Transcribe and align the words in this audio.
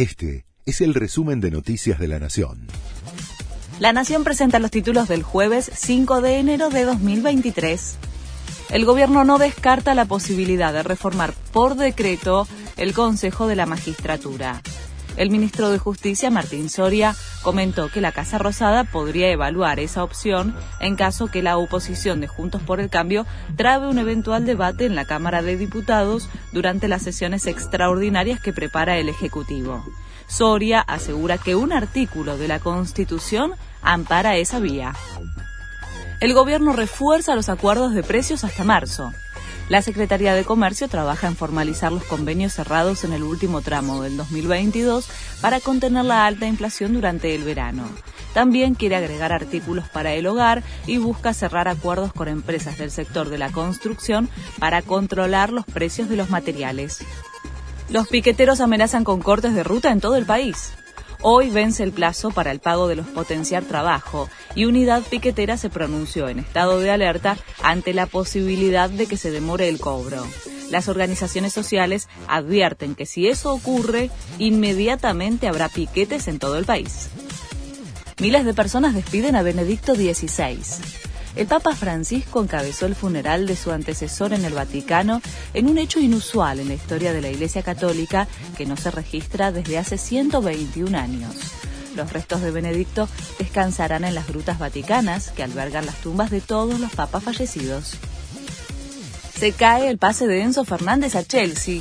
Este 0.00 0.46
es 0.64 0.80
el 0.80 0.94
resumen 0.94 1.42
de 1.42 1.50
Noticias 1.50 1.98
de 1.98 2.08
la 2.08 2.18
Nación. 2.18 2.68
La 3.80 3.92
Nación 3.92 4.24
presenta 4.24 4.58
los 4.58 4.70
títulos 4.70 5.08
del 5.08 5.22
jueves 5.22 5.70
5 5.74 6.22
de 6.22 6.38
enero 6.38 6.70
de 6.70 6.86
2023. 6.86 7.96
El 8.70 8.86
gobierno 8.86 9.24
no 9.24 9.36
descarta 9.36 9.94
la 9.94 10.06
posibilidad 10.06 10.72
de 10.72 10.82
reformar 10.82 11.34
por 11.52 11.74
decreto 11.74 12.48
el 12.78 12.94
Consejo 12.94 13.46
de 13.46 13.56
la 13.56 13.66
Magistratura. 13.66 14.62
El 15.20 15.28
ministro 15.28 15.68
de 15.68 15.76
Justicia, 15.76 16.30
Martín 16.30 16.70
Soria, 16.70 17.14
comentó 17.42 17.90
que 17.90 18.00
la 18.00 18.10
Casa 18.10 18.38
Rosada 18.38 18.84
podría 18.84 19.28
evaluar 19.28 19.78
esa 19.78 20.02
opción 20.02 20.56
en 20.80 20.96
caso 20.96 21.26
que 21.26 21.42
la 21.42 21.58
oposición 21.58 22.22
de 22.22 22.26
Juntos 22.26 22.62
por 22.62 22.80
el 22.80 22.88
Cambio 22.88 23.26
trabe 23.54 23.86
un 23.86 23.98
eventual 23.98 24.46
debate 24.46 24.86
en 24.86 24.94
la 24.94 25.04
Cámara 25.04 25.42
de 25.42 25.58
Diputados 25.58 26.30
durante 26.52 26.88
las 26.88 27.02
sesiones 27.02 27.46
extraordinarias 27.46 28.40
que 28.40 28.54
prepara 28.54 28.96
el 28.96 29.10
Ejecutivo. 29.10 29.84
Soria 30.26 30.80
asegura 30.80 31.36
que 31.36 31.54
un 31.54 31.74
artículo 31.74 32.38
de 32.38 32.48
la 32.48 32.58
Constitución 32.58 33.52
ampara 33.82 34.38
esa 34.38 34.58
vía. 34.58 34.94
El 36.20 36.32
gobierno 36.32 36.72
refuerza 36.72 37.34
los 37.34 37.50
acuerdos 37.50 37.92
de 37.92 38.02
precios 38.02 38.42
hasta 38.42 38.64
marzo. 38.64 39.12
La 39.70 39.82
Secretaría 39.82 40.34
de 40.34 40.44
Comercio 40.44 40.88
trabaja 40.88 41.28
en 41.28 41.36
formalizar 41.36 41.92
los 41.92 42.02
convenios 42.02 42.54
cerrados 42.54 43.04
en 43.04 43.12
el 43.12 43.22
último 43.22 43.60
tramo 43.60 44.02
del 44.02 44.16
2022 44.16 45.08
para 45.40 45.60
contener 45.60 46.04
la 46.06 46.26
alta 46.26 46.48
inflación 46.48 46.92
durante 46.92 47.36
el 47.36 47.44
verano. 47.44 47.84
También 48.34 48.74
quiere 48.74 48.96
agregar 48.96 49.32
artículos 49.32 49.88
para 49.88 50.12
el 50.12 50.26
hogar 50.26 50.64
y 50.88 50.98
busca 50.98 51.32
cerrar 51.34 51.68
acuerdos 51.68 52.12
con 52.12 52.26
empresas 52.26 52.78
del 52.78 52.90
sector 52.90 53.28
de 53.28 53.38
la 53.38 53.52
construcción 53.52 54.28
para 54.58 54.82
controlar 54.82 55.52
los 55.52 55.66
precios 55.66 56.08
de 56.08 56.16
los 56.16 56.30
materiales. 56.30 57.04
Los 57.90 58.08
piqueteros 58.08 58.60
amenazan 58.60 59.04
con 59.04 59.22
cortes 59.22 59.54
de 59.54 59.62
ruta 59.62 59.92
en 59.92 60.00
todo 60.00 60.16
el 60.16 60.26
país. 60.26 60.72
Hoy 61.22 61.50
vence 61.50 61.82
el 61.82 61.92
plazo 61.92 62.30
para 62.30 62.50
el 62.50 62.60
pago 62.60 62.88
de 62.88 62.96
los 62.96 63.06
potenciar 63.06 63.64
trabajo 63.64 64.30
y 64.54 64.64
Unidad 64.64 65.02
Piquetera 65.02 65.58
se 65.58 65.68
pronunció 65.68 66.30
en 66.30 66.38
estado 66.38 66.80
de 66.80 66.90
alerta 66.90 67.36
ante 67.62 67.92
la 67.92 68.06
posibilidad 68.06 68.88
de 68.88 69.06
que 69.06 69.18
se 69.18 69.30
demore 69.30 69.68
el 69.68 69.78
cobro. 69.78 70.26
Las 70.70 70.88
organizaciones 70.88 71.52
sociales 71.52 72.08
advierten 72.26 72.94
que 72.94 73.04
si 73.04 73.28
eso 73.28 73.52
ocurre, 73.52 74.10
inmediatamente 74.38 75.46
habrá 75.46 75.68
piquetes 75.68 76.26
en 76.26 76.38
todo 76.38 76.56
el 76.56 76.64
país. 76.64 77.10
Miles 78.18 78.46
de 78.46 78.54
personas 78.54 78.94
despiden 78.94 79.36
a 79.36 79.42
Benedicto 79.42 79.94
XVI. 79.94 80.58
El 81.36 81.46
Papa 81.46 81.74
Francisco 81.74 82.42
encabezó 82.42 82.86
el 82.86 82.94
funeral 82.94 83.46
de 83.46 83.56
su 83.56 83.70
antecesor 83.70 84.32
en 84.32 84.44
el 84.44 84.52
Vaticano 84.52 85.22
en 85.54 85.68
un 85.68 85.78
hecho 85.78 86.00
inusual 86.00 86.58
en 86.58 86.68
la 86.68 86.74
historia 86.74 87.12
de 87.12 87.22
la 87.22 87.30
Iglesia 87.30 87.62
Católica 87.62 88.26
que 88.56 88.66
no 88.66 88.76
se 88.76 88.90
registra 88.90 89.52
desde 89.52 89.78
hace 89.78 89.96
121 89.96 90.96
años. 90.98 91.34
Los 91.94 92.12
restos 92.12 92.40
de 92.40 92.50
Benedicto 92.50 93.08
descansarán 93.38 94.04
en 94.04 94.14
las 94.14 94.26
grutas 94.26 94.58
vaticanas 94.58 95.30
que 95.30 95.42
albergan 95.42 95.86
las 95.86 96.00
tumbas 96.00 96.30
de 96.30 96.40
todos 96.40 96.78
los 96.80 96.92
papas 96.92 97.24
fallecidos. 97.24 97.94
Se 99.38 99.52
cae 99.52 99.88
el 99.88 99.98
pase 99.98 100.26
de 100.26 100.42
Enzo 100.42 100.64
Fernández 100.64 101.14
a 101.14 101.24
Chelsea. 101.24 101.80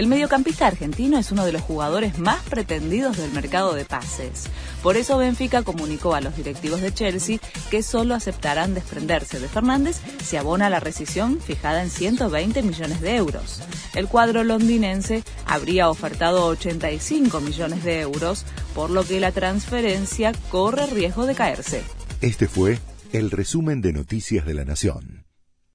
El 0.00 0.06
mediocampista 0.06 0.66
argentino 0.66 1.18
es 1.18 1.30
uno 1.30 1.44
de 1.44 1.52
los 1.52 1.60
jugadores 1.60 2.18
más 2.18 2.42
pretendidos 2.44 3.18
del 3.18 3.32
mercado 3.32 3.74
de 3.74 3.84
pases. 3.84 4.46
Por 4.82 4.96
eso 4.96 5.18
Benfica 5.18 5.62
comunicó 5.62 6.14
a 6.14 6.22
los 6.22 6.34
directivos 6.38 6.80
de 6.80 6.94
Chelsea 6.94 7.38
que 7.70 7.82
solo 7.82 8.14
aceptarán 8.14 8.72
desprenderse 8.72 9.38
de 9.38 9.46
Fernández 9.46 10.00
si 10.24 10.38
abona 10.38 10.70
la 10.70 10.80
rescisión 10.80 11.38
fijada 11.38 11.82
en 11.82 11.90
120 11.90 12.62
millones 12.62 13.02
de 13.02 13.16
euros. 13.16 13.60
El 13.94 14.08
cuadro 14.08 14.42
londinense 14.42 15.22
habría 15.44 15.90
ofertado 15.90 16.46
85 16.46 17.42
millones 17.42 17.84
de 17.84 18.00
euros, 18.00 18.46
por 18.74 18.88
lo 18.88 19.04
que 19.04 19.20
la 19.20 19.32
transferencia 19.32 20.32
corre 20.48 20.86
riesgo 20.86 21.26
de 21.26 21.34
caerse. 21.34 21.82
Este 22.22 22.48
fue 22.48 22.78
el 23.12 23.30
resumen 23.30 23.82
de 23.82 23.92
Noticias 23.92 24.46
de 24.46 24.54
la 24.54 24.64
Nación. 24.64 25.19